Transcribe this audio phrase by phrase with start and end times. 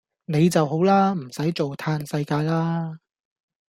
[0.25, 1.11] 你就好啦！
[1.13, 2.97] 唔駛做嘆世界啦